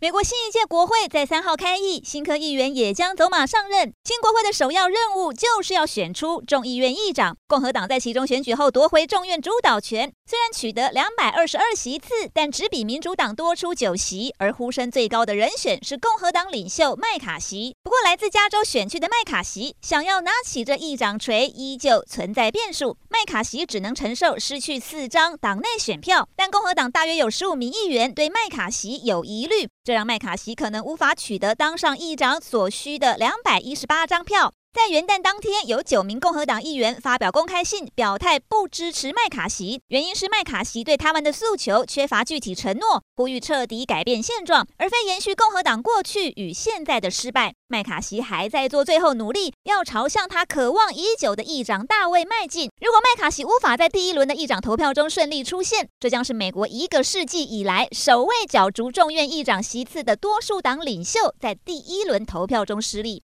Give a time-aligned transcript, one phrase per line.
[0.00, 3.92] 美国新一届国会在三号开议，新科议员也将走马上任。
[4.04, 7.36] 新国会的首要任务就是要选出众议院议长。
[7.48, 14.32] 共和党在其中选举后夺回众院主导权，虽然取得两百二十二席次，但只比民主党多出九席。
[14.38, 17.74] 而呼声最高的人选是共和党领袖麦卡锡。
[17.82, 22.96] 不过，来自加州选区的麦卡锡想要拿起这议长锤，依旧存在变数。
[23.18, 29.68] 麦卡锡只能承受失去四张党内选票，但共和党大约有十五名议员对麦卡锡有疑虑。
[29.82, 34.52] 这让麦卡锡可能无法取得当上议长所需的两百一十八张票。
[34.70, 47.54] 在元旦当天，有九名共和党议员发表公开信，表态不支持麦卡锡，原因是麦卡锡对他们的诉求缺乏具体承诺，呼吁彻底改变现状，而非延续共和党过去与现在的失败。
[47.70, 52.70] 麦卡锡还在做最后努力，要朝向他渴望已久的议长大位迈进。
[52.80, 63.16] 如果麦卡锡无法在第一轮的议长投票中顺利出现，这将是美国一个世纪以来首位角逐众院议长席次的多数党领袖在第一轮投票中失利。